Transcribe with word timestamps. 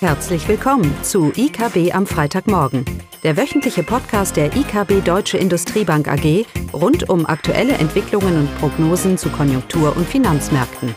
Herzlich 0.00 0.46
willkommen 0.46 0.94
zu 1.02 1.32
IKB 1.34 1.94
am 1.94 2.06
Freitagmorgen, 2.06 2.84
der 3.22 3.38
wöchentliche 3.38 3.82
Podcast 3.82 4.36
der 4.36 4.54
IKB 4.54 5.02
Deutsche 5.02 5.38
Industriebank 5.38 6.06
AG 6.06 6.44
rund 6.74 7.08
um 7.08 7.24
aktuelle 7.24 7.72
Entwicklungen 7.72 8.40
und 8.40 8.58
Prognosen 8.58 9.16
zu 9.16 9.30
Konjunktur- 9.30 9.96
und 9.96 10.06
Finanzmärkten. 10.06 10.94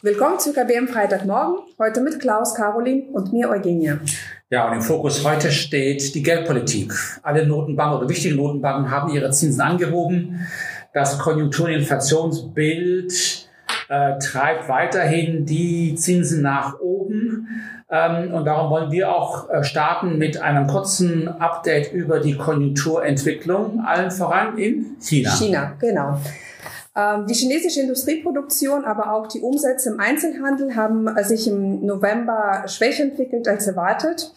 Willkommen 0.00 0.38
zu 0.38 0.50
IKB 0.52 0.78
am 0.78 0.88
Freitagmorgen, 0.88 1.56
heute 1.78 2.00
mit 2.00 2.20
Klaus, 2.20 2.54
Caroline 2.54 3.10
und 3.12 3.34
mir 3.34 3.50
Eugenia. 3.50 3.98
Ja, 4.48 4.68
und 4.68 4.74
im 4.76 4.80
Fokus 4.80 5.22
heute 5.24 5.50
steht 5.50 6.14
die 6.14 6.22
Geldpolitik. 6.22 6.94
Alle 7.22 7.46
Notenbanken 7.46 7.98
oder 7.98 8.08
wichtige 8.08 8.36
Notenbanken 8.36 8.90
haben 8.90 9.12
ihre 9.12 9.30
Zinsen 9.30 9.60
angehoben. 9.60 10.46
Das 10.96 11.18
Konjunktur- 11.18 11.66
und 11.66 11.74
Inflationsbild 11.74 13.12
äh, 13.90 14.18
treibt 14.18 14.66
weiterhin 14.70 15.44
die 15.44 15.94
Zinsen 15.94 16.40
nach 16.40 16.80
oben. 16.80 17.48
Ähm, 17.90 18.32
und 18.32 18.46
darum 18.46 18.70
wollen 18.70 18.90
wir 18.90 19.14
auch 19.14 19.50
äh, 19.50 19.62
starten 19.62 20.16
mit 20.16 20.40
einem 20.40 20.66
kurzen 20.66 21.28
Update 21.28 21.92
über 21.92 22.20
die 22.20 22.34
Konjunkturentwicklung, 22.38 23.84
allen 23.84 24.10
voran 24.10 24.56
in 24.56 24.96
China. 24.98 25.30
China, 25.32 25.72
genau. 25.78 26.18
Ähm, 26.96 27.26
die 27.26 27.34
chinesische 27.34 27.82
Industrieproduktion, 27.82 28.86
aber 28.86 29.12
auch 29.12 29.26
die 29.26 29.40
Umsätze 29.40 29.90
im 29.90 30.00
Einzelhandel 30.00 30.76
haben 30.76 31.14
sich 31.24 31.46
im 31.46 31.84
November 31.84 32.64
schwächer 32.68 33.02
entwickelt 33.04 33.46
als 33.48 33.66
erwartet. 33.66 34.32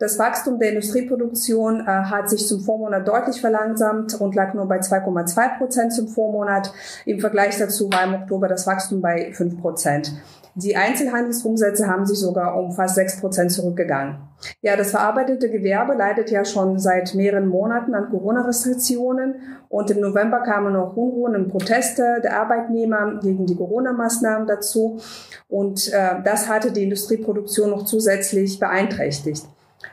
Das 0.00 0.18
Wachstum 0.18 0.58
der 0.58 0.70
Industrieproduktion 0.70 1.80
äh, 1.80 1.84
hat 1.84 2.30
sich 2.30 2.46
zum 2.48 2.62
Vormonat 2.62 3.06
deutlich 3.06 3.38
verlangsamt 3.38 4.18
und 4.18 4.34
lag 4.34 4.54
nur 4.54 4.66
bei 4.66 4.80
2,2 4.80 5.58
Prozent 5.58 5.92
zum 5.92 6.08
Vormonat. 6.08 6.72
Im 7.04 7.20
Vergleich 7.20 7.58
dazu 7.58 7.92
war 7.92 8.04
im 8.04 8.14
Oktober 8.14 8.48
das 8.48 8.66
Wachstum 8.66 9.02
bei 9.02 9.30
5 9.34 9.60
Prozent. 9.60 10.14
Die 10.54 10.74
Einzelhandelsumsätze 10.74 11.86
haben 11.86 12.06
sich 12.06 12.18
sogar 12.18 12.56
um 12.56 12.72
fast 12.72 12.94
6 12.94 13.20
Prozent 13.20 13.52
zurückgegangen. 13.52 14.16
Ja, 14.62 14.74
das 14.74 14.92
verarbeitete 14.92 15.50
Gewerbe 15.50 15.92
leidet 15.92 16.30
ja 16.30 16.46
schon 16.46 16.78
seit 16.78 17.14
mehreren 17.14 17.46
Monaten 17.46 17.94
an 17.94 18.08
Corona-Restriktionen 18.08 19.34
und 19.68 19.90
im 19.90 20.00
November 20.00 20.40
kamen 20.40 20.72
noch 20.72 20.96
Unruhen 20.96 21.36
und 21.36 21.48
Proteste 21.50 22.22
der 22.24 22.40
Arbeitnehmer 22.40 23.20
gegen 23.22 23.44
die 23.44 23.54
Corona-Maßnahmen 23.54 24.46
dazu 24.46 24.98
und 25.46 25.92
äh, 25.92 26.22
das 26.24 26.48
hatte 26.48 26.72
die 26.72 26.84
Industrieproduktion 26.84 27.68
noch 27.68 27.84
zusätzlich 27.84 28.58
beeinträchtigt. 28.58 29.44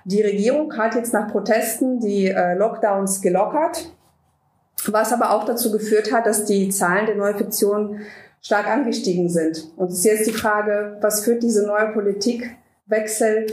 Die 0.06 0.22
Regierung 0.22 0.78
hat 0.78 0.96
jetzt 0.96 1.14
nach 1.14 1.32
Protesten 1.32 2.00
die 2.00 2.28
äh, 2.28 2.56
Lockdowns 2.56 3.22
gelockert, 3.22 3.90
was 4.88 5.14
aber 5.14 5.32
auch 5.32 5.46
dazu 5.46 5.72
geführt 5.72 6.12
hat, 6.12 6.26
dass 6.26 6.46
die 6.46 6.70
Zahlen 6.70 7.06
der 7.06 7.16
Neuinfektionen 7.16 8.02
stark 8.42 8.68
angestiegen 8.68 9.30
sind. 9.30 9.72
Und 9.76 9.88
es 9.92 10.00
ist 10.00 10.06
jetzt 10.06 10.28
die 10.28 10.34
Frage, 10.34 10.98
was 11.02 11.24
führt 11.24 11.44
diese 11.44 11.66
neue 11.66 11.92
Politikwechsel 11.94 13.48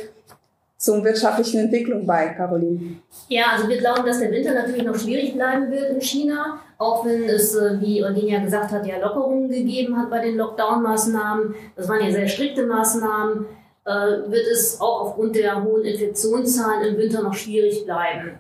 zur 0.76 1.02
wirtschaftlichen 1.02 1.60
Entwicklung 1.60 2.04
bei, 2.06 2.28
Caroline? 2.28 2.96
Ja, 3.28 3.44
also 3.56 3.68
wir 3.68 3.78
glauben, 3.78 4.04
dass 4.04 4.18
der 4.18 4.30
Winter 4.30 4.52
natürlich 4.52 4.84
noch 4.84 4.98
schwierig 4.98 5.34
bleiben 5.34 5.70
wird 5.70 5.90
in 5.90 6.00
China, 6.00 6.60
auch 6.78 7.06
wenn 7.06 7.24
es, 7.24 7.54
äh, 7.54 7.80
wie 7.80 8.04
Eugenia 8.04 8.40
gesagt 8.40 8.70
hat, 8.70 8.86
ja 8.86 8.98
Lockerungen 8.98 9.48
gegeben 9.48 9.96
hat 9.96 10.10
bei 10.10 10.20
den 10.20 10.36
Lockdown-Maßnahmen. 10.36 11.54
Das 11.74 11.88
waren 11.88 12.04
ja 12.04 12.12
sehr 12.12 12.28
strikte 12.28 12.66
Maßnahmen. 12.66 13.46
Äh, 13.86 14.30
wird 14.30 14.46
es 14.50 14.80
auch 14.80 15.02
aufgrund 15.02 15.36
der 15.36 15.62
hohen 15.62 15.82
Infektionszahlen 15.82 16.88
im 16.88 16.96
Winter 16.96 17.22
noch 17.22 17.34
schwierig 17.34 17.84
bleiben, 17.84 18.38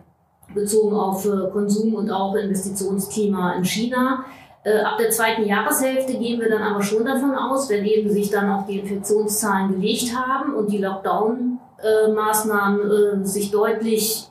bezogen 0.54 0.96
auf 0.96 1.26
äh, 1.26 1.50
Konsum 1.52 1.94
und 1.94 2.10
auch 2.10 2.34
Investitionsklima 2.34 3.56
in 3.56 3.64
China. 3.66 4.24
Äh, 4.62 4.78
ab 4.78 4.96
der 4.98 5.10
zweiten 5.10 5.44
Jahreshälfte 5.44 6.14
gehen 6.14 6.40
wir 6.40 6.48
dann 6.48 6.62
aber 6.62 6.82
schon 6.82 7.04
davon 7.04 7.34
aus, 7.34 7.68
wenn 7.68 7.84
eben 7.84 8.08
sich 8.08 8.30
dann 8.30 8.50
auch 8.50 8.66
die 8.66 8.78
Infektionszahlen 8.78 9.72
gelegt 9.72 10.16
haben 10.16 10.54
und 10.54 10.72
die 10.72 10.78
Lockdown-Maßnahmen 10.78 13.26
sich 13.26 13.50
deutlich 13.50 14.26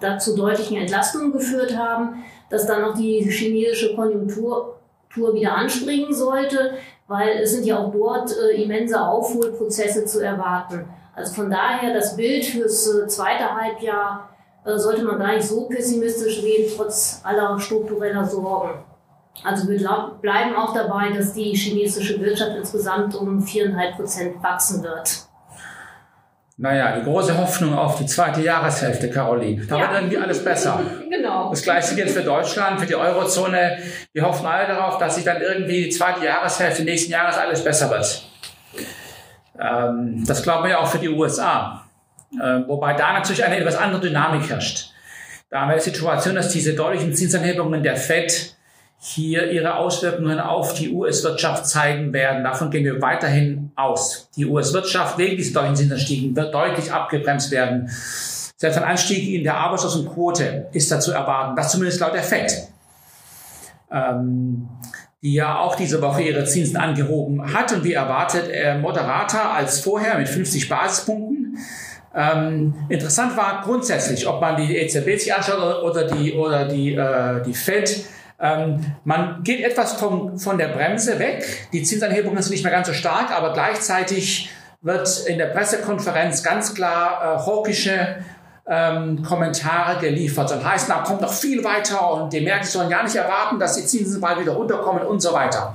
dazu 0.00 0.34
deutlichen 0.36 0.78
Entlastungen 0.78 1.32
geführt 1.32 1.76
haben, 1.76 2.24
dass 2.48 2.66
dann 2.66 2.82
auch 2.84 2.94
die 2.94 3.20
chinesische 3.30 3.94
Konjunktur 3.94 4.78
wieder 5.14 5.54
anspringen 5.54 6.14
sollte, 6.14 6.72
weil 7.12 7.38
es 7.42 7.52
sind 7.52 7.66
ja 7.66 7.78
auch 7.78 7.92
dort 7.92 8.32
immense 8.56 9.00
Aufholprozesse 9.00 10.04
zu 10.06 10.20
erwarten. 10.20 10.88
Also 11.14 11.34
von 11.34 11.50
daher 11.50 11.92
das 11.92 12.16
Bild 12.16 12.44
fürs 12.44 12.90
zweite 13.08 13.54
Halbjahr 13.54 14.30
sollte 14.64 15.04
man 15.04 15.18
gar 15.18 15.34
nicht 15.34 15.46
so 15.46 15.68
pessimistisch 15.68 16.40
sehen, 16.40 16.72
trotz 16.76 17.20
aller 17.22 17.58
struktureller 17.58 18.24
Sorgen. 18.24 18.84
Also 19.44 19.68
wir 19.68 19.78
glaub, 19.78 20.20
bleiben 20.20 20.54
auch 20.54 20.72
dabei, 20.72 21.10
dass 21.10 21.32
die 21.32 21.54
chinesische 21.54 22.20
Wirtschaft 22.20 22.56
insgesamt 22.56 23.14
um 23.14 23.40
4,5 23.40 23.96
Prozent 23.96 24.42
wachsen 24.42 24.82
wird. 24.82 25.26
Naja, 26.58 26.98
die 26.98 27.04
große 27.04 27.36
Hoffnung 27.36 27.76
auf 27.76 27.98
die 27.98 28.06
zweite 28.06 28.42
Jahreshälfte, 28.42 29.10
Caroline. 29.10 29.64
Da 29.66 29.76
ja. 29.76 29.82
wird 29.82 29.92
irgendwie 29.94 30.18
alles 30.18 30.44
besser. 30.44 30.80
genau. 31.10 31.50
Das 31.50 31.62
Gleiche 31.62 31.94
gilt 31.94 32.10
für 32.10 32.22
Deutschland, 32.22 32.78
für 32.78 32.86
die 32.86 32.94
Eurozone. 32.94 33.78
Wir 34.12 34.22
hoffen 34.22 34.46
alle 34.46 34.68
darauf, 34.68 34.98
dass 34.98 35.14
sich 35.14 35.24
dann 35.24 35.40
irgendwie 35.40 35.84
die 35.84 35.90
zweite 35.90 36.24
Jahreshälfte 36.24 36.84
nächsten 36.84 37.10
Jahres 37.10 37.36
alles 37.36 37.64
besser 37.64 37.90
wird. 37.90 38.28
Ähm, 39.58 40.24
das 40.26 40.42
glauben 40.42 40.64
wir 40.64 40.70
ja 40.70 40.78
auch 40.78 40.88
für 40.88 40.98
die 40.98 41.08
USA. 41.08 41.84
Ähm, 42.42 42.64
wobei 42.66 42.94
da 42.94 43.12
natürlich 43.12 43.44
eine 43.44 43.56
etwas 43.56 43.76
andere 43.76 44.00
Dynamik 44.00 44.48
herrscht. 44.48 44.90
Da 45.50 45.60
haben 45.60 45.70
wir 45.70 45.76
die 45.76 45.82
Situation, 45.82 46.34
dass 46.34 46.48
diese 46.48 46.74
deutlichen 46.74 47.14
Zinsanhebungen 47.14 47.82
der 47.82 47.96
FED 47.96 48.56
hier 49.04 49.50
ihre 49.50 49.74
Auswirkungen 49.74 50.38
auf 50.38 50.74
die 50.74 50.92
US-Wirtschaft 50.92 51.66
zeigen 51.66 52.12
werden. 52.12 52.44
Davon 52.44 52.70
gehen 52.70 52.84
wir 52.84 53.02
weiterhin 53.02 53.72
aus. 53.74 54.28
Die 54.36 54.46
US-Wirtschaft 54.46 55.18
wegen 55.18 55.36
dieser 55.36 55.54
deutlichen 55.54 55.76
Zinsanstiegen 55.76 56.36
wird 56.36 56.54
deutlich 56.54 56.92
abgebremst 56.92 57.50
werden. 57.50 57.90
Selbst 58.56 58.78
ein 58.78 58.84
Anstieg 58.84 59.28
in 59.28 59.42
der 59.42 59.56
Arbeitslosenquote 59.56 60.68
ist 60.72 60.92
dazu 60.92 61.10
erwarten. 61.10 61.56
Das 61.56 61.72
zumindest 61.72 61.98
laut 61.98 62.14
der 62.14 62.22
FED, 62.22 62.68
ähm, 63.90 64.68
die 65.20 65.34
ja 65.34 65.58
auch 65.58 65.74
diese 65.74 66.00
Woche 66.00 66.22
ihre 66.22 66.44
Zinsen 66.44 66.76
angehoben 66.76 67.52
hat 67.52 67.72
und 67.72 67.82
wie 67.82 67.94
erwartet 67.94 68.48
äh, 68.52 68.78
moderater 68.78 69.50
als 69.50 69.80
vorher 69.80 70.16
mit 70.16 70.28
50 70.28 70.68
Basispunkten. 70.68 71.58
Ähm, 72.14 72.74
interessant 72.88 73.36
war 73.36 73.62
grundsätzlich, 73.64 74.28
ob 74.28 74.40
man 74.40 74.56
die 74.56 74.76
EZB 74.76 75.18
sich 75.18 75.34
anschaut 75.34 75.82
oder 75.82 76.04
die, 76.04 76.34
oder 76.34 76.66
die, 76.66 76.94
äh, 76.94 77.42
die 77.42 77.54
FED, 77.54 78.04
man 78.38 79.42
geht 79.44 79.64
etwas 79.64 79.94
vom, 79.94 80.38
von 80.38 80.58
der 80.58 80.68
Bremse 80.68 81.18
weg. 81.18 81.68
Die 81.72 81.82
Zinsanhebungen 81.82 82.42
sind 82.42 82.52
nicht 82.52 82.64
mehr 82.64 82.72
ganz 82.72 82.88
so 82.88 82.92
stark, 82.92 83.30
aber 83.30 83.52
gleichzeitig 83.52 84.50
wird 84.80 85.26
in 85.26 85.38
der 85.38 85.46
Pressekonferenz 85.46 86.42
ganz 86.42 86.74
klar 86.74 87.20
äh, 87.22 87.46
hawkische 87.46 88.16
ähm, 88.66 89.22
Kommentare 89.22 90.00
geliefert. 90.00 90.50
Das 90.50 90.64
heißt, 90.64 90.90
da 90.90 91.02
kommt 91.02 91.20
noch 91.20 91.32
viel 91.32 91.64
weiter 91.64 92.12
und 92.12 92.32
die 92.32 92.40
Märkte 92.40 92.68
sollen 92.68 92.90
ja 92.90 93.02
nicht 93.02 93.16
erwarten, 93.16 93.58
dass 93.58 93.76
die 93.76 93.84
Zinsen 93.84 94.20
bald 94.20 94.40
wieder 94.40 94.52
runterkommen 94.52 95.04
und 95.04 95.20
so 95.20 95.32
weiter. 95.32 95.74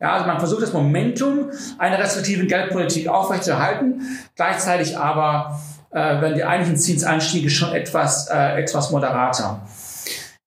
Ja, 0.00 0.12
also 0.12 0.26
man 0.26 0.38
versucht 0.38 0.62
das 0.62 0.72
Momentum 0.72 1.50
einer 1.78 1.98
restriktiven 1.98 2.48
Geldpolitik 2.48 3.08
aufrechtzuerhalten, 3.08 4.00
gleichzeitig 4.34 4.96
aber 4.96 5.60
äh, 5.90 5.98
werden 5.98 6.34
die 6.36 6.44
eigentlichen 6.44 6.78
Zinsanstiege 6.78 7.50
schon 7.50 7.72
etwas, 7.72 8.28
äh, 8.28 8.62
etwas 8.62 8.90
moderater. 8.90 9.60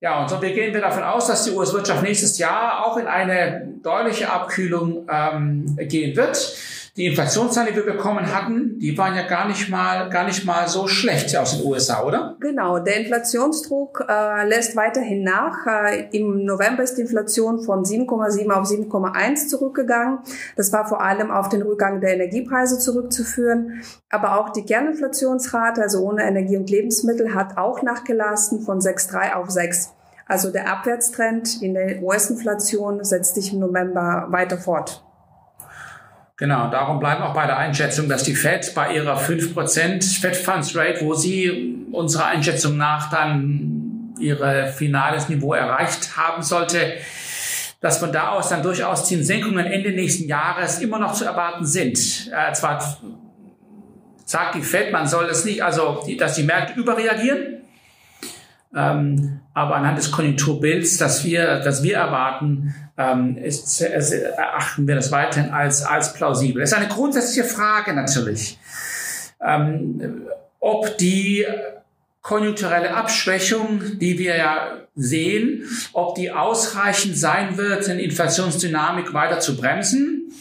Ja, 0.04 0.22
und 0.22 0.30
so 0.30 0.38
gehen 0.38 0.74
wir 0.74 0.82
davon 0.82 1.02
aus, 1.02 1.28
dass 1.28 1.46
die 1.46 1.52
US-Wirtschaft 1.52 2.04
nächstes 2.04 2.38
Jahr 2.38 2.86
auch 2.86 2.98
in 2.98 3.08
eine 3.08 3.66
deutliche 3.82 4.30
Abkühlung 4.30 5.08
ähm, 5.10 5.78
gehen 5.80 6.18
wird. 6.18 6.58
Die 6.96 7.08
Inflationszahlen, 7.08 7.74
die 7.74 7.76
wir 7.76 7.92
bekommen 7.92 8.32
hatten, 8.32 8.78
die 8.78 8.96
waren 8.96 9.16
ja 9.16 9.26
gar 9.26 9.48
nicht 9.48 9.68
mal, 9.68 10.12
gar 10.12 10.26
nicht 10.26 10.46
mal 10.46 10.68
so 10.68 10.88
schlecht 10.88 11.36
aus 11.36 11.58
den 11.58 11.66
USA, 11.66 12.04
oder? 12.04 12.38
Genau, 12.40 12.78
der 12.78 12.98
Inflationsdruck 12.98 14.06
äh, 14.08 14.48
lässt 14.48 14.76
weiterhin 14.76 15.24
nach. 15.24 15.66
Äh, 15.66 16.10
Im 16.12 16.46
November 16.46 16.84
ist 16.84 16.94
die 17.00 17.02
Inflation 17.02 17.64
von 17.64 17.84
7,7 17.84 18.52
auf 18.52 18.68
7,1 18.68 19.48
zurückgegangen. 19.48 20.20
Das 20.56 20.72
war 20.72 20.88
vor 20.88 21.02
allem 21.02 21.32
auf 21.32 21.50
den 21.50 21.64
Rückgang 21.64 22.00
der 22.00 22.14
Energiepreise 22.14 22.78
zurückzuführen. 22.78 23.82
Aber 24.12 24.40
auch 24.40 24.50
die 24.50 24.64
Kerninflationsrate, 24.64 25.82
also 25.82 26.04
ohne 26.04 26.22
Energie 26.22 26.58
und 26.58 26.70
Lebensmittel, 26.70 27.34
hat 27.34 27.58
auch 27.58 27.82
nachgelassen 27.82 28.62
von 28.62 28.80
6,3 28.80 29.34
auf 29.34 29.50
6. 29.50 29.94
Also 30.28 30.52
der 30.52 30.72
Abwärtstrend 30.72 31.60
in 31.64 31.74
der 31.74 32.04
US-Inflation 32.04 33.04
setzt 33.04 33.34
sich 33.34 33.52
im 33.52 33.62
November 33.62 34.28
weiter 34.30 34.60
fort. 34.60 35.04
Genau, 36.38 36.68
darum 36.70 37.00
bleiben 37.00 37.22
auch 37.22 37.34
bei 37.34 37.46
der 37.46 37.58
Einschätzung, 37.58 38.10
dass 38.10 38.24
die 38.24 38.36
Fed 38.36 38.74
bei 38.74 38.96
ihrer 38.96 39.20
5% 39.20 40.20
Fed 40.20 40.36
Funds 40.36 40.76
Rate, 40.76 41.06
wo 41.06 41.14
sie 41.14 41.86
unserer 41.92 42.26
Einschätzung 42.26 42.76
nach 42.76 43.12
dann 43.12 44.14
ihre 44.20 44.68
finales 44.68 45.30
Niveau 45.30 45.54
erreicht 45.54 46.18
haben 46.18 46.42
sollte, 46.42 46.94
dass 47.82 48.00
von 48.00 48.12
da 48.12 48.30
aus 48.30 48.50
dann 48.50 48.64
durchaus 48.64 49.08
Zinssenkungen 49.08 49.66
Ende 49.66 49.92
nächsten 49.92 50.28
Jahres 50.28 50.80
immer 50.80 50.98
noch 50.98 51.14
zu 51.14 51.26
erwarten 51.26 51.66
sind. 51.66 52.32
Äh, 52.32 52.54
zwar 52.54 52.98
sagt 54.26 54.56
die 54.56 54.62
Fed, 54.62 54.92
man 54.92 55.06
soll 55.06 55.26
es 55.26 55.46
nicht, 55.46 55.64
also 55.64 56.04
dass 56.18 56.36
die 56.36 56.44
Märkte 56.44 56.80
überreagieren, 56.80 57.53
Ähm, 58.76 59.40
aber 59.54 59.76
anhand 59.76 60.00
des 60.00 60.12
Konjunkturbilds, 60.12 60.98
das 60.98 61.24
wir, 61.24 61.60
das 61.60 61.84
wir 61.84 61.98
erwarten, 61.98 62.74
ähm, 62.98 63.38
ist, 63.38 63.82
erachten 63.82 64.88
wir 64.88 64.96
das 64.96 65.12
weiterhin 65.12 65.52
als, 65.52 65.84
als 65.84 66.14
plausibel. 66.14 66.62
Es 66.62 66.72
ist 66.72 66.78
eine 66.78 66.88
grundsätzliche 66.88 67.44
Frage 67.44 67.94
natürlich, 67.94 68.58
ähm, 69.42 70.24
ob 70.60 70.98
die 70.98 71.46
konjunkturelle 72.22 72.96
Abschwächung, 72.96 74.00
die 74.00 74.18
wir 74.18 74.38
ja 74.38 74.78
sehen, 74.96 75.66
ob 75.92 76.16
die 76.16 76.32
ausreichend 76.32 77.18
sein 77.18 77.58
wird, 77.58 77.88
eine 77.90 78.02
Inflationsdynamik 78.02 79.14
weiter 79.14 79.40
zu 79.40 79.58
bremsen 79.58 80.32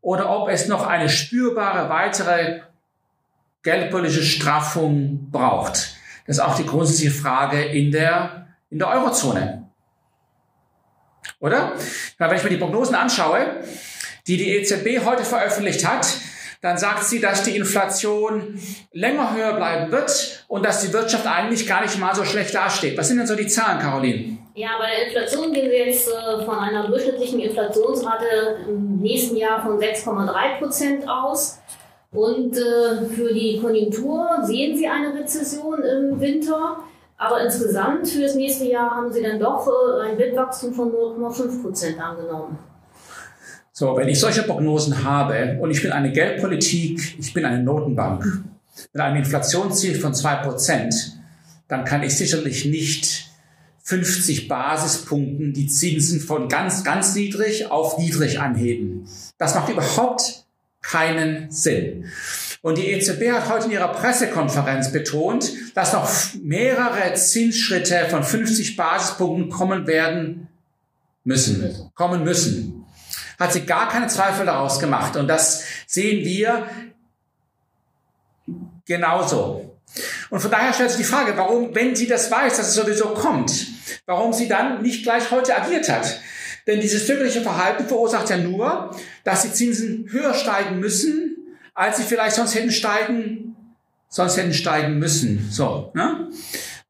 oder 0.00 0.30
ob 0.30 0.48
es 0.48 0.68
noch 0.68 0.86
eine 0.86 1.08
spürbare 1.08 1.88
weitere 1.88 2.60
geldpolitische 3.62 4.22
Straffung 4.22 5.30
braucht. 5.30 5.91
Das 6.26 6.36
ist 6.36 6.42
auch 6.42 6.56
die 6.56 6.66
grundsätzliche 6.66 7.10
Frage 7.10 7.62
in 7.62 7.90
der, 7.90 8.46
in 8.70 8.78
der 8.78 8.88
Eurozone. 8.88 9.70
Oder? 11.40 11.72
Wenn 12.18 12.36
ich 12.36 12.44
mir 12.44 12.50
die 12.50 12.56
Prognosen 12.56 12.94
anschaue, 12.94 13.62
die 14.26 14.36
die 14.36 14.56
EZB 14.56 15.04
heute 15.04 15.24
veröffentlicht 15.24 15.86
hat, 15.86 16.06
dann 16.60 16.78
sagt 16.78 17.02
sie, 17.04 17.20
dass 17.20 17.42
die 17.42 17.56
Inflation 17.56 18.56
länger 18.92 19.34
höher 19.34 19.54
bleiben 19.54 19.90
wird 19.90 20.44
und 20.46 20.64
dass 20.64 20.80
die 20.82 20.92
Wirtschaft 20.92 21.26
eigentlich 21.26 21.66
gar 21.66 21.82
nicht 21.82 21.98
mal 21.98 22.14
so 22.14 22.24
schlecht 22.24 22.54
dasteht. 22.54 22.96
Was 22.96 23.08
sind 23.08 23.18
denn 23.18 23.26
so 23.26 23.34
die 23.34 23.48
Zahlen, 23.48 23.80
Caroline? 23.80 24.38
Ja, 24.54 24.78
bei 24.78 24.86
der 24.86 25.06
Inflation 25.06 25.52
gehen 25.52 25.70
wir 25.70 25.86
jetzt 25.86 26.08
äh, 26.08 26.44
von 26.44 26.58
einer 26.58 26.86
durchschnittlichen 26.86 27.40
Inflationsrate 27.40 28.58
im 28.68 29.00
nächsten 29.00 29.36
Jahr 29.36 29.60
von 29.60 29.80
6,3 29.80 30.58
Prozent 30.58 31.08
aus. 31.08 31.58
Und 32.12 32.56
äh, 32.58 33.06
für 33.06 33.32
die 33.32 33.58
Konjunktur 33.60 34.28
sehen 34.44 34.76
Sie 34.76 34.86
eine 34.86 35.18
Rezession 35.18 35.82
im 35.82 36.20
Winter. 36.20 36.76
Aber 37.16 37.42
insgesamt 37.42 38.08
für 38.08 38.22
das 38.22 38.34
nächste 38.34 38.66
Jahr 38.66 38.90
haben 38.90 39.12
Sie 39.12 39.22
dann 39.22 39.40
doch 39.40 39.66
äh, 39.66 40.10
ein 40.10 40.18
Weltwachstum 40.18 40.74
von 40.74 40.90
0,5 40.90 41.62
Prozent 41.62 42.00
angenommen. 42.00 42.58
So, 43.72 43.96
wenn 43.96 44.08
ich 44.08 44.20
solche 44.20 44.42
Prognosen 44.42 45.02
habe 45.02 45.58
und 45.60 45.70
ich 45.70 45.80
bin 45.80 45.92
eine 45.92 46.12
Geldpolitik, 46.12 47.16
ich 47.18 47.32
bin 47.32 47.46
eine 47.46 47.62
Notenbank 47.62 48.24
mit 48.92 49.02
einem 49.02 49.16
Inflationsziel 49.16 49.98
von 49.98 50.12
zwei 50.14 50.36
Prozent, 50.36 51.18
dann 51.68 51.84
kann 51.84 52.02
ich 52.02 52.16
sicherlich 52.16 52.66
nicht 52.66 53.30
50 53.84 54.48
Basispunkten 54.48 55.54
die 55.54 55.66
Zinsen 55.66 56.20
von 56.20 56.48
ganz, 56.48 56.84
ganz 56.84 57.14
niedrig 57.14 57.70
auf 57.70 57.96
niedrig 57.96 58.38
anheben. 58.38 59.08
Das 59.38 59.54
macht 59.54 59.70
überhaupt 59.70 60.41
keinen 60.82 61.50
Sinn. 61.50 62.10
Und 62.60 62.78
die 62.78 62.90
EZB 62.90 63.32
hat 63.32 63.48
heute 63.48 63.66
in 63.66 63.72
ihrer 63.72 63.92
Pressekonferenz 63.92 64.92
betont, 64.92 65.50
dass 65.74 65.92
noch 65.92 66.08
mehrere 66.42 67.14
Zinsschritte 67.14 68.06
von 68.08 68.22
50 68.22 68.76
Basispunkten 68.76 69.50
kommen 69.50 69.86
werden 69.86 70.48
müssen, 71.24 71.90
kommen 71.94 72.24
müssen. 72.24 72.84
Hat 73.38 73.52
sie 73.52 73.62
gar 73.62 73.88
keine 73.88 74.06
Zweifel 74.06 74.46
daraus 74.46 74.78
gemacht. 74.78 75.16
Und 75.16 75.26
das 75.26 75.64
sehen 75.86 76.24
wir 76.24 76.68
genauso. 78.86 79.78
Und 80.30 80.40
von 80.40 80.50
daher 80.50 80.72
stellt 80.72 80.90
sich 80.90 80.98
die 80.98 81.04
Frage, 81.04 81.36
warum, 81.36 81.74
wenn 81.74 81.94
sie 81.94 82.06
das 82.06 82.30
weiß, 82.30 82.56
dass 82.56 82.68
es 82.68 82.74
sowieso 82.74 83.08
kommt, 83.08 83.66
warum 84.06 84.32
sie 84.32 84.48
dann 84.48 84.82
nicht 84.82 85.02
gleich 85.02 85.30
heute 85.30 85.56
agiert 85.56 85.88
hat. 85.88 86.20
Denn 86.66 86.80
dieses 86.80 87.06
zögerliche 87.06 87.40
Verhalten 87.40 87.86
verursacht 87.86 88.30
ja 88.30 88.36
nur, 88.36 88.94
dass 89.24 89.42
die 89.42 89.52
Zinsen 89.52 90.08
höher 90.10 90.34
steigen 90.34 90.78
müssen, 90.78 91.36
als 91.74 91.96
sie 91.96 92.04
vielleicht 92.04 92.36
sonst 92.36 92.54
hätten 92.54 92.70
steigen, 92.70 93.56
sonst 94.08 94.36
hätten 94.36 94.52
steigen 94.52 94.98
müssen. 94.98 95.48
So, 95.50 95.90
ne? 95.94 96.28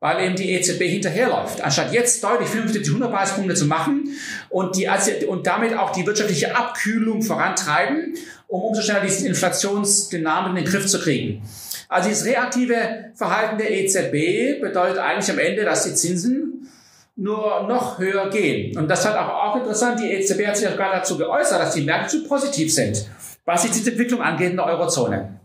Weil 0.00 0.24
eben 0.26 0.34
die 0.34 0.50
EZB 0.50 0.82
hinterherläuft. 0.82 1.60
Anstatt 1.60 1.92
jetzt 1.92 2.24
deutlich 2.24 2.48
50, 2.48 2.84
100 2.86 3.12
Basispunkte 3.12 3.54
zu 3.54 3.66
machen 3.66 4.08
und 4.50 4.76
die, 4.76 4.88
und 5.26 5.46
damit 5.46 5.76
auch 5.76 5.90
die 5.92 6.04
wirtschaftliche 6.04 6.56
Abkühlung 6.56 7.22
vorantreiben, 7.22 8.14
um 8.48 8.62
umso 8.62 8.82
schneller 8.82 9.00
diese 9.00 9.28
Inflationsdynamik 9.28 10.50
in 10.50 10.56
den 10.56 10.64
Griff 10.64 10.86
zu 10.86 11.00
kriegen. 11.00 11.42
Also 11.88 12.08
dieses 12.08 12.24
reaktive 12.24 13.12
Verhalten 13.14 13.58
der 13.58 13.70
EZB 13.70 14.60
bedeutet 14.60 14.98
eigentlich 14.98 15.30
am 15.30 15.38
Ende, 15.38 15.64
dass 15.64 15.84
die 15.84 15.94
Zinsen 15.94 16.68
nur 17.16 17.66
noch 17.68 17.98
höher 17.98 18.30
gehen. 18.30 18.76
Und 18.76 18.88
das 18.88 19.06
hat 19.06 19.16
auch, 19.16 19.28
auch 19.28 19.56
interessant, 19.56 20.00
die 20.00 20.10
EZB 20.12 20.46
hat 20.46 20.56
sich 20.56 20.68
gerade 20.76 20.98
dazu 20.98 21.18
geäußert, 21.18 21.60
dass 21.60 21.74
die 21.74 21.82
Märkte 21.82 22.08
zu 22.08 22.24
positiv 22.26 22.72
sind, 22.72 23.06
was 23.44 23.62
die 23.62 23.88
Entwicklung 23.88 24.22
angeht 24.22 24.50
in 24.50 24.56
der 24.56 24.66
Eurozone. 24.66 25.40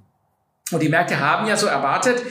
Und 0.72 0.82
die 0.82 0.90
Märkte 0.90 1.20
haben 1.20 1.48
ja 1.48 1.56
so 1.56 1.68
erwartet, 1.68 2.22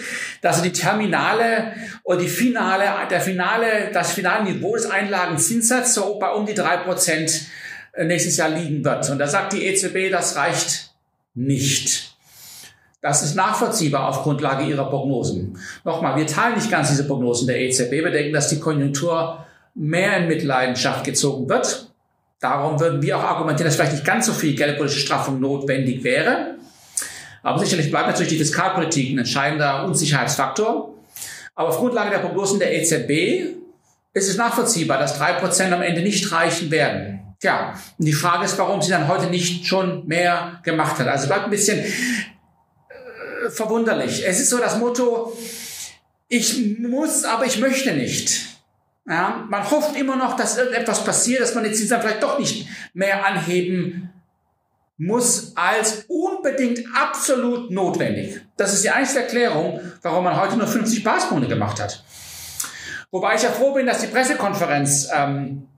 dass 0.42 0.60
die 0.60 0.72
terminale 0.72 1.72
oder 2.04 2.18
die 2.18 2.28
finale, 2.28 2.84
der 3.08 3.20
finale, 3.20 3.90
das 3.92 4.12
finale 4.12 4.44
Niveau 4.44 4.76
des 4.76 4.90
Einlagenzinssatzes 4.90 5.94
so 5.94 6.18
bei 6.18 6.30
um 6.30 6.44
die 6.44 6.54
drei 6.54 6.76
Prozent 6.78 7.46
nächstes 7.96 8.36
Jahr 8.36 8.50
liegen 8.50 8.84
wird. 8.84 9.08
Und 9.08 9.18
da 9.18 9.26
sagt 9.26 9.54
die 9.54 9.64
EZB, 9.64 10.10
das 10.10 10.36
reicht 10.36 10.90
nicht. 11.34 12.15
Das 13.06 13.22
ist 13.22 13.36
nachvollziehbar 13.36 14.08
auf 14.08 14.24
Grundlage 14.24 14.64
ihrer 14.64 14.90
Prognosen. 14.90 15.56
Nochmal, 15.84 16.16
wir 16.16 16.26
teilen 16.26 16.56
nicht 16.56 16.72
ganz 16.72 16.88
diese 16.88 17.06
Prognosen 17.06 17.46
der 17.46 17.60
EZB. 17.60 17.92
Wir 17.92 18.10
denken, 18.10 18.32
dass 18.32 18.48
die 18.48 18.58
Konjunktur 18.58 19.46
mehr 19.76 20.16
in 20.16 20.26
Mitleidenschaft 20.26 21.04
gezogen 21.04 21.48
wird. 21.48 21.88
Darum 22.40 22.80
würden 22.80 23.00
wir 23.02 23.16
auch 23.16 23.22
argumentieren, 23.22 23.68
dass 23.68 23.76
vielleicht 23.76 23.92
nicht 23.92 24.04
ganz 24.04 24.26
so 24.26 24.32
viel 24.32 24.56
geldpolitische 24.56 24.98
Straffung 24.98 25.38
notwendig 25.38 26.02
wäre. 26.02 26.56
Aber 27.44 27.60
sicherlich 27.60 27.92
bleibt 27.92 28.08
natürlich 28.08 28.30
die 28.30 28.38
Fiskalpolitik 28.38 29.12
ein 29.12 29.18
entscheidender 29.18 29.84
Unsicherheitsfaktor. 29.84 30.92
Aber 31.54 31.68
auf 31.68 31.76
Grundlage 31.76 32.10
der 32.10 32.18
Prognosen 32.18 32.58
der 32.58 32.74
EZB 32.74 33.54
ist 34.14 34.28
es 34.28 34.36
nachvollziehbar, 34.36 34.98
dass 34.98 35.16
drei 35.16 35.34
Prozent 35.34 35.72
am 35.72 35.82
Ende 35.82 36.02
nicht 36.02 36.32
reichen 36.32 36.72
werden. 36.72 37.20
Tja, 37.38 37.74
und 37.98 38.04
die 38.04 38.12
Frage 38.12 38.46
ist, 38.46 38.58
warum 38.58 38.82
sie 38.82 38.90
dann 38.90 39.06
heute 39.06 39.26
nicht 39.26 39.64
schon 39.64 40.08
mehr 40.08 40.58
gemacht 40.64 40.98
hat. 40.98 41.06
Also 41.06 41.28
bleibt 41.28 41.44
ein 41.44 41.50
bisschen 41.50 41.84
verwunderlich. 43.50 44.26
Es 44.26 44.40
ist 44.40 44.50
so 44.50 44.58
das 44.58 44.78
Motto, 44.78 45.36
ich 46.28 46.78
muss, 46.78 47.24
aber 47.24 47.46
ich 47.46 47.58
möchte 47.58 47.92
nicht. 47.92 48.56
Ja, 49.08 49.46
man 49.48 49.70
hofft 49.70 49.96
immer 49.96 50.16
noch, 50.16 50.36
dass 50.36 50.56
irgendetwas 50.56 51.04
passiert, 51.04 51.40
dass 51.40 51.54
man 51.54 51.64
die 51.64 51.72
Zinsen 51.72 52.00
vielleicht 52.00 52.22
doch 52.22 52.38
nicht 52.38 52.66
mehr 52.92 53.24
anheben 53.24 54.10
muss 54.98 55.52
als 55.56 56.04
unbedingt 56.08 56.80
absolut 56.94 57.70
notwendig. 57.70 58.40
Das 58.56 58.72
ist 58.72 58.82
die 58.82 58.90
einzige 58.90 59.20
Erklärung, 59.20 59.80
warum 60.02 60.24
man 60.24 60.40
heute 60.40 60.56
nur 60.56 60.66
50 60.66 61.04
Basispunkte 61.04 61.48
gemacht 61.48 61.80
hat. 61.80 62.02
Wobei 63.10 63.36
ich 63.36 63.42
ja 63.42 63.50
froh 63.50 63.72
bin, 63.72 63.86
dass 63.86 64.00
die 64.00 64.08
Pressekonferenz 64.08 65.08
ähm, 65.14 65.68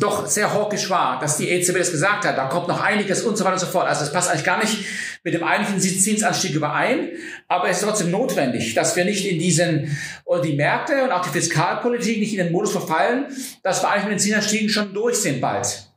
doch 0.00 0.26
sehr 0.26 0.52
hawkisch 0.52 0.90
war, 0.90 1.18
dass 1.20 1.36
die 1.36 1.48
EZB 1.48 1.78
das 1.78 1.92
gesagt 1.92 2.24
hat, 2.24 2.36
da 2.36 2.46
kommt 2.46 2.68
noch 2.68 2.82
einiges 2.82 3.22
und 3.22 3.38
so 3.38 3.44
weiter 3.44 3.54
und 3.54 3.60
so 3.60 3.66
fort. 3.66 3.86
Also 3.86 4.00
das 4.00 4.12
passt 4.12 4.28
eigentlich 4.28 4.44
gar 4.44 4.58
nicht 4.58 4.84
mit 5.24 5.34
dem 5.34 5.44
eigentlichen 5.44 5.80
Zinsanstieg 5.80 6.54
überein, 6.54 7.10
aber 7.46 7.68
es 7.68 7.78
ist 7.78 7.84
trotzdem 7.84 8.10
notwendig, 8.10 8.74
dass 8.74 8.96
wir 8.96 9.04
nicht 9.04 9.24
in 9.24 9.38
diesen, 9.38 9.96
oder 10.24 10.42
die 10.42 10.54
Märkte 10.54 11.04
und 11.04 11.10
auch 11.10 11.22
die 11.22 11.30
Fiskalpolitik 11.30 12.18
nicht 12.18 12.32
in 12.32 12.44
den 12.44 12.52
Modus 12.52 12.72
verfallen, 12.72 13.26
dass 13.62 13.82
wir 13.82 13.90
eigentlich 13.90 14.04
mit 14.04 14.12
den 14.14 14.18
Zinsanstiegen 14.18 14.68
schon 14.68 14.92
durch 14.92 15.16
sind 15.16 15.40
bald. 15.40 15.88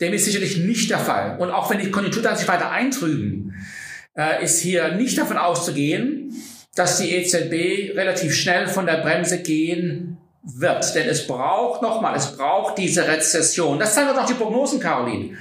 Dem 0.00 0.12
ist 0.12 0.24
sicherlich 0.24 0.58
nicht 0.58 0.90
der 0.90 0.98
Fall. 0.98 1.38
Und 1.38 1.50
auch 1.50 1.70
wenn 1.70 1.80
die 1.80 1.90
Konjunkturdaten 1.90 2.38
sich 2.38 2.48
weiter 2.48 2.70
eintrüben, 2.70 3.54
äh, 4.16 4.42
ist 4.44 4.60
hier 4.60 4.94
nicht 4.94 5.18
davon 5.18 5.36
auszugehen, 5.36 6.32
dass 6.74 6.98
die 6.98 7.10
EZB 7.10 7.96
relativ 7.96 8.34
schnell 8.34 8.68
von 8.68 8.86
der 8.86 8.98
Bremse 8.98 9.42
gehen 9.42 10.17
wird. 10.42 10.94
Denn 10.94 11.08
es 11.08 11.26
braucht, 11.26 11.82
nochmal, 11.82 12.16
es 12.16 12.36
braucht 12.36 12.78
diese 12.78 13.06
Rezession. 13.06 13.78
Das 13.78 13.94
zeigen 13.94 14.10
uns 14.10 14.18
auch 14.18 14.26
die 14.26 14.34
Prognosen, 14.34 14.80
Caroline. 14.80 15.36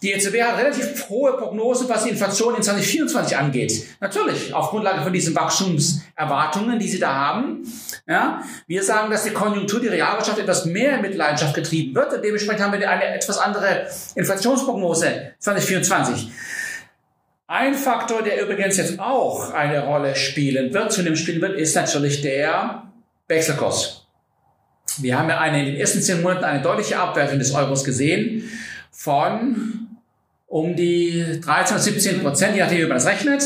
Die 0.00 0.12
EZB 0.12 0.42
hat 0.42 0.58
relativ 0.58 1.08
hohe 1.08 1.36
Prognosen, 1.36 1.88
was 1.88 2.04
die 2.04 2.10
Inflation 2.10 2.54
in 2.54 2.62
2024 2.62 3.36
angeht. 3.36 3.84
Natürlich, 4.00 4.54
auf 4.54 4.70
Grundlage 4.70 5.02
von 5.02 5.12
diesen 5.12 5.34
Wachstumserwartungen, 5.34 6.78
die 6.78 6.86
sie 6.86 7.00
da 7.00 7.12
haben. 7.12 7.64
Ja, 8.06 8.44
wir 8.68 8.84
sagen, 8.84 9.10
dass 9.10 9.24
die 9.24 9.30
Konjunktur, 9.30 9.80
die 9.80 9.88
Realwirtschaft 9.88 10.38
etwas 10.38 10.66
mehr 10.66 10.94
in 10.94 11.02
Mitleidenschaft 11.02 11.52
getrieben 11.52 11.96
wird 11.96 12.14
und 12.14 12.24
dementsprechend 12.24 12.62
haben 12.62 12.78
wir 12.78 12.88
eine 12.88 13.06
etwas 13.06 13.38
andere 13.38 13.88
Inflationsprognose 14.14 15.32
2024. 15.40 16.30
Ein 17.48 17.74
Faktor, 17.74 18.22
der 18.22 18.40
übrigens 18.40 18.76
jetzt 18.76 19.00
auch 19.00 19.52
eine 19.52 19.84
Rolle 19.84 20.14
spielen 20.14 20.72
wird, 20.72 20.92
zu 20.92 21.02
dem 21.02 21.16
spielen 21.16 21.40
wird, 21.40 21.58
ist 21.58 21.74
natürlich 21.74 22.22
der 22.22 22.84
Wechselkurs. 23.26 24.07
Wir 25.00 25.18
haben 25.18 25.28
ja 25.28 25.38
eine, 25.38 25.60
in 25.60 25.66
den 25.66 25.76
ersten 25.76 26.02
zehn 26.02 26.22
Monaten 26.22 26.44
eine 26.44 26.62
deutliche 26.62 26.98
Abwertung 26.98 27.38
des 27.38 27.52
Euros 27.54 27.84
gesehen 27.84 28.50
von 28.90 29.88
um 30.46 30.74
die 30.74 31.40
13 31.40 31.76
oder 31.76 31.82
17 31.82 32.22
Prozent, 32.22 32.54
je 32.54 32.62
nachdem, 32.62 32.78
wie 32.78 32.86
man 32.86 32.96
das 32.96 33.06
rechnet. 33.06 33.42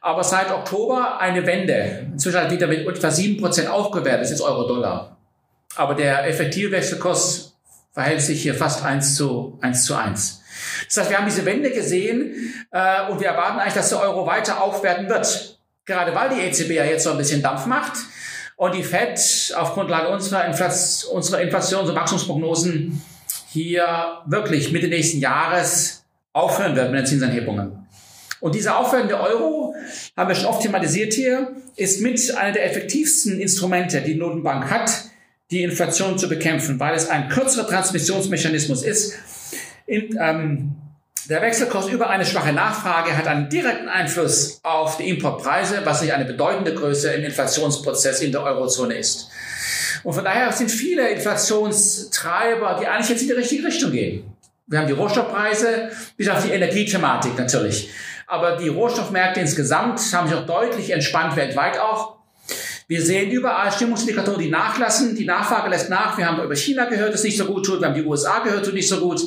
Aber 0.00 0.22
seit 0.22 0.50
Oktober 0.50 1.18
eine 1.18 1.46
Wende. 1.46 2.06
Inzwischen 2.12 2.40
hat 2.40 2.50
wieder 2.50 2.66
mit 2.66 2.86
etwa 2.86 3.10
7 3.10 3.40
Prozent 3.40 3.68
aufgewertet, 3.68 4.22
das 4.22 4.30
ist 4.30 4.40
Euro-Dollar. 4.40 5.16
Aber 5.76 5.94
der 5.94 6.26
effektive 6.28 6.70
Wechselkurs 6.70 7.56
verhält 7.92 8.20
sich 8.20 8.42
hier 8.42 8.54
fast 8.54 8.84
1 8.84 9.14
zu 9.14 9.58
1 9.62 9.84
zu 9.84 9.94
1. 9.94 10.42
Das 10.86 10.96
heißt, 10.98 11.10
wir 11.10 11.18
haben 11.18 11.26
diese 11.26 11.44
Wende 11.44 11.70
gesehen 11.70 12.54
äh, 12.70 13.10
und 13.10 13.20
wir 13.20 13.28
erwarten 13.28 13.58
eigentlich, 13.58 13.74
dass 13.74 13.88
der 13.88 14.00
Euro 14.00 14.26
weiter 14.26 14.62
aufwerten 14.62 15.08
wird. 15.08 15.58
Gerade 15.86 16.14
weil 16.14 16.28
die 16.30 16.40
EZB 16.40 16.70
ja 16.72 16.84
jetzt 16.84 17.04
so 17.04 17.10
ein 17.10 17.18
bisschen 17.18 17.42
Dampf 17.42 17.66
macht 17.66 17.94
und 18.60 18.74
die 18.74 18.82
FED 18.82 19.54
auf 19.56 19.72
Grundlage 19.72 20.10
unserer, 20.10 20.46
Inflation, 20.46 21.16
unserer 21.16 21.40
Inflations- 21.40 21.88
und 21.88 21.94
Wachstumsprognosen 21.94 23.00
hier 23.48 24.18
wirklich 24.26 24.70
Mitte 24.70 24.88
nächsten 24.88 25.18
Jahres 25.18 26.04
aufhören 26.34 26.76
wird 26.76 26.90
mit 26.90 27.00
den 27.00 27.06
Zinsanhebungen. 27.06 27.86
Und 28.40 28.54
dieser 28.54 28.76
aufwärende 28.76 29.18
Euro, 29.18 29.74
haben 30.14 30.28
wir 30.28 30.34
schon 30.34 30.44
oft 30.44 30.60
thematisiert 30.60 31.14
hier, 31.14 31.56
ist 31.76 32.02
mit 32.02 32.36
einer 32.36 32.52
der 32.52 32.66
effektivsten 32.66 33.40
Instrumente, 33.40 34.02
die 34.02 34.12
die 34.12 34.18
Notenbank 34.18 34.70
hat, 34.70 34.90
die 35.50 35.62
Inflation 35.62 36.18
zu 36.18 36.28
bekämpfen, 36.28 36.78
weil 36.78 36.94
es 36.94 37.08
ein 37.08 37.30
kürzerer 37.30 37.66
Transmissionsmechanismus 37.66 38.82
ist. 38.82 39.14
In, 39.86 40.18
ähm, 40.20 40.72
der 41.30 41.42
Wechselkurs 41.42 41.86
über 41.86 42.10
eine 42.10 42.26
schwache 42.26 42.52
Nachfrage 42.52 43.16
hat 43.16 43.28
einen 43.28 43.48
direkten 43.48 43.88
Einfluss 43.88 44.58
auf 44.64 44.96
die 44.96 45.08
Importpreise, 45.08 45.80
was 45.84 46.02
nicht 46.02 46.12
eine 46.12 46.24
bedeutende 46.24 46.74
Größe 46.74 47.12
im 47.12 47.22
Inflationsprozess 47.22 48.20
in 48.20 48.32
der 48.32 48.42
Eurozone 48.42 48.94
ist. 48.94 49.28
Und 50.02 50.14
von 50.14 50.24
daher 50.24 50.50
sind 50.50 50.72
viele 50.72 51.08
Inflationstreiber, 51.08 52.78
die 52.80 52.88
eigentlich 52.88 53.10
jetzt 53.10 53.22
in 53.22 53.28
die 53.28 53.34
richtige 53.34 53.64
Richtung 53.64 53.92
gehen. 53.92 54.24
Wir 54.66 54.80
haben 54.80 54.88
die 54.88 54.92
Rohstoffpreise, 54.92 55.90
bis 56.16 56.28
auf 56.28 56.42
die 56.42 56.50
Energiethematik 56.50 57.38
natürlich. 57.38 57.90
Aber 58.26 58.56
die 58.56 58.68
Rohstoffmärkte 58.68 59.38
insgesamt 59.38 60.00
haben 60.12 60.28
sich 60.28 60.36
auch 60.36 60.46
deutlich 60.46 60.90
entspannt, 60.90 61.36
weltweit 61.36 61.78
auch. 61.78 62.16
Wir 62.88 63.02
sehen 63.02 63.30
überall 63.30 63.70
Stimmungsindikatoren, 63.70 64.40
die 64.40 64.50
nachlassen. 64.50 65.14
Die 65.14 65.26
Nachfrage 65.26 65.70
lässt 65.70 65.90
nach. 65.90 66.18
Wir 66.18 66.26
haben 66.26 66.42
über 66.42 66.56
China 66.56 66.86
gehört, 66.86 67.14
das 67.14 67.22
nicht 67.22 67.38
so 67.38 67.44
gut 67.44 67.64
tut. 67.64 67.80
Wir 67.80 67.86
haben 67.86 67.94
die 67.94 68.04
USA 68.04 68.40
gehört, 68.40 68.64
tut 68.64 68.74
nicht 68.74 68.88
so 68.88 68.98
gut. 68.98 69.20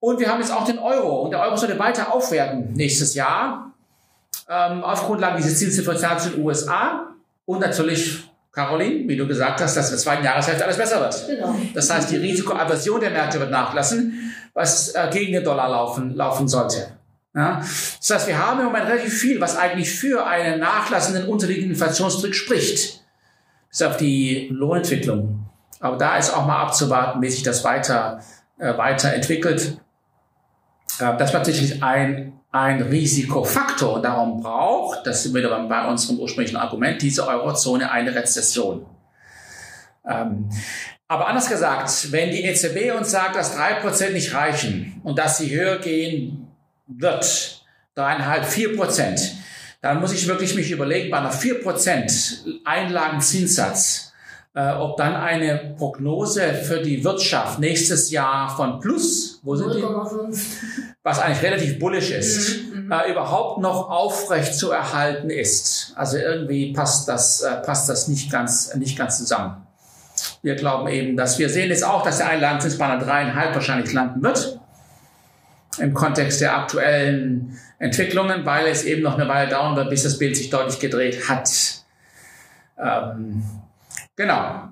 Und 0.00 0.18
wir 0.18 0.28
haben 0.28 0.40
jetzt 0.40 0.52
auch 0.52 0.64
den 0.64 0.78
Euro. 0.78 1.22
Und 1.22 1.30
der 1.30 1.40
Euro 1.40 1.56
sollte 1.56 1.78
weiter 1.78 2.12
aufwerten 2.12 2.72
nächstes 2.72 3.14
Jahr. 3.14 3.72
Ähm, 4.48 4.82
auf 4.82 5.04
Grundlage 5.04 5.36
dieses 5.36 5.58
Zinsdifferenzials 5.58 6.26
in 6.26 6.32
den 6.32 6.44
USA. 6.44 7.06
Und 7.44 7.60
natürlich, 7.60 8.24
Caroline, 8.52 9.06
wie 9.08 9.16
du 9.16 9.26
gesagt 9.26 9.60
hast, 9.60 9.76
dass 9.76 9.86
in 9.86 9.92
der 9.92 9.98
zweiten 10.00 10.24
Jahreshälfte 10.24 10.64
alles 10.64 10.78
besser 10.78 11.00
wird. 11.00 11.26
Genau. 11.26 11.54
Das 11.74 11.90
heißt, 11.90 12.10
die 12.10 12.16
Risikoaversion 12.16 13.00
der 13.00 13.10
Märkte 13.10 13.38
wird 13.38 13.50
nachlassen, 13.50 14.32
was 14.54 14.94
äh, 14.94 15.08
gegen 15.12 15.32
den 15.32 15.44
Dollar 15.44 15.68
laufen, 15.68 16.14
laufen 16.16 16.48
sollte. 16.48 16.96
Ja? 17.34 17.58
Das 17.58 18.10
heißt, 18.10 18.26
wir 18.26 18.38
haben 18.38 18.60
im 18.60 18.66
Moment 18.66 18.86
relativ 18.86 19.18
viel, 19.18 19.40
was 19.40 19.56
eigentlich 19.56 19.90
für 19.92 20.26
einen 20.26 20.60
nachlassenden 20.60 21.28
unterliegenden 21.28 21.72
Inflationsdruck 21.72 22.34
spricht. 22.34 23.04
Bis 23.68 23.82
auf 23.82 23.96
die 23.98 24.48
Lohnentwicklung. 24.50 25.46
Aber 25.78 25.96
da 25.96 26.16
ist 26.16 26.34
auch 26.34 26.46
mal 26.46 26.62
abzuwarten, 26.62 27.22
wie 27.22 27.30
sich 27.30 27.42
das 27.42 27.62
weiter, 27.64 28.20
äh, 28.58 28.76
weiterentwickelt. 28.76 29.78
Äh, 31.00 31.16
das 31.16 31.32
war 31.32 31.42
tatsächlich 31.42 31.82
ein, 31.82 32.32
ein 32.52 32.82
Risikofaktor 32.82 34.02
darum 34.02 34.42
braucht, 34.42 35.06
das 35.06 35.22
sind 35.22 35.34
wir 35.34 35.48
bei 35.48 35.86
unserem 35.86 36.18
ursprünglichen 36.18 36.56
Argument, 36.56 37.00
diese 37.00 37.26
Eurozone 37.26 37.90
eine 37.90 38.14
Rezession. 38.14 38.86
Ähm, 40.08 40.50
aber 41.08 41.26
anders 41.26 41.48
gesagt, 41.48 42.12
wenn 42.12 42.30
die 42.30 42.44
EZB 42.44 42.96
uns 42.96 43.10
sagt, 43.10 43.36
dass 43.36 43.56
drei 43.56 43.74
Prozent 43.74 44.14
nicht 44.14 44.34
reichen 44.34 45.00
und 45.02 45.18
dass 45.18 45.38
sie 45.38 45.50
höher 45.50 45.78
gehen 45.78 46.46
wird, 46.86 47.64
dreieinhalb, 47.94 48.44
vier 48.44 48.76
Prozent, 48.76 49.34
dann 49.80 50.00
muss 50.00 50.12
ich 50.12 50.26
wirklich 50.26 50.54
mich 50.54 50.70
überlegen, 50.70 51.10
bei 51.10 51.18
einer 51.18 51.32
vier 51.32 51.62
Prozent 51.62 52.44
Einlagenzinssatz, 52.64 54.09
äh, 54.54 54.72
ob 54.72 54.96
dann 54.96 55.14
eine 55.14 55.74
Prognose 55.76 56.54
für 56.54 56.80
die 56.80 57.04
Wirtschaft 57.04 57.58
nächstes 57.58 58.10
Jahr 58.10 58.54
von 58.54 58.80
plus, 58.80 59.40
wo 59.42 59.54
sind 59.54 59.74
die? 59.74 59.84
was 61.02 61.18
eigentlich 61.18 61.42
relativ 61.42 61.78
bullish 61.78 62.10
ist, 62.10 62.64
mhm, 62.74 62.86
mhm, 62.86 62.92
äh, 62.92 63.10
überhaupt 63.10 63.60
noch 63.60 63.88
aufrecht 63.88 64.54
zu 64.54 64.70
erhalten 64.70 65.30
ist. 65.30 65.92
Also 65.96 66.18
irgendwie 66.18 66.72
passt 66.72 67.08
das, 67.08 67.40
äh, 67.42 67.56
passt 67.62 67.88
das 67.88 68.08
nicht 68.08 68.30
ganz, 68.30 68.74
nicht 68.74 68.98
ganz 68.98 69.18
zusammen. 69.18 69.66
Wir 70.42 70.56
glauben 70.56 70.88
eben, 70.88 71.16
dass 71.16 71.38
wir 71.38 71.48
sehen 71.48 71.70
jetzt 71.70 71.84
auch, 71.84 72.02
dass 72.02 72.18
der 72.18 72.28
Einladenzins 72.28 72.76
bei 72.76 72.86
einer 72.86 73.02
dreieinhalb 73.02 73.54
wahrscheinlich 73.54 73.92
landen 73.92 74.22
wird. 74.22 74.60
Im 75.78 75.94
Kontext 75.94 76.40
der 76.40 76.56
aktuellen 76.58 77.56
Entwicklungen, 77.78 78.44
weil 78.44 78.66
es 78.66 78.84
eben 78.84 79.02
noch 79.02 79.14
eine 79.14 79.28
Weile 79.28 79.48
dauern 79.48 79.76
wird, 79.76 79.88
bis 79.88 80.02
das 80.02 80.18
Bild 80.18 80.36
sich 80.36 80.50
deutlich 80.50 80.78
gedreht 80.80 81.28
hat. 81.28 81.48
Ähm, 82.76 83.42
Genau. 84.20 84.68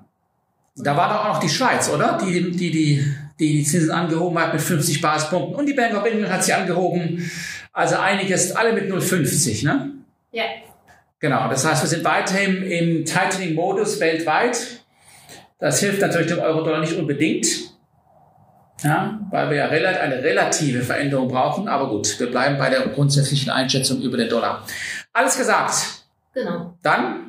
Da 0.75 0.95
war 0.95 1.09
doch 1.09 1.25
auch 1.25 1.33
noch 1.33 1.39
die 1.39 1.49
Schweiz, 1.49 1.89
oder? 1.89 2.19
Die 2.23 2.51
die, 2.51 2.69
die, 2.69 3.15
die, 3.39 3.63
Zinsen 3.63 3.89
angehoben 3.89 4.37
hat 4.37 4.53
mit 4.53 4.61
50 4.61 5.01
Basispunkten. 5.01 5.55
Und 5.55 5.65
die 5.65 5.73
Bank 5.73 5.97
of 5.97 6.05
England 6.05 6.31
hat 6.31 6.43
sie 6.43 6.53
angehoben. 6.53 7.31
Also 7.73 7.95
einiges, 7.95 8.55
alle 8.55 8.73
mit 8.73 8.91
0,50, 8.91 9.65
ne? 9.65 9.89
Ja. 10.31 10.43
Genau. 11.19 11.49
Das 11.49 11.65
heißt, 11.65 11.81
wir 11.81 11.89
sind 11.89 12.03
weiterhin 12.03 12.61
im 12.61 13.05
Tightening-Modus 13.05 13.99
weltweit. 13.99 14.83
Das 15.57 15.79
hilft 15.79 16.01
natürlich 16.01 16.27
dem 16.27 16.39
Euro-Dollar 16.39 16.81
nicht 16.81 16.95
unbedingt. 16.95 17.47
Ja, 18.83 19.19
weil 19.31 19.49
wir 19.49 19.57
ja 19.57 19.67
eine 19.67 20.21
relative 20.21 20.83
Veränderung 20.83 21.27
brauchen. 21.27 21.67
Aber 21.67 21.89
gut, 21.89 22.19
wir 22.19 22.29
bleiben 22.29 22.59
bei 22.59 22.69
der 22.69 22.81
grundsätzlichen 22.89 23.49
Einschätzung 23.49 23.99
über 24.03 24.15
den 24.15 24.29
Dollar. 24.29 24.63
Alles 25.11 25.35
gesagt. 25.35 26.03
Genau. 26.35 26.77
Dann 26.83 27.28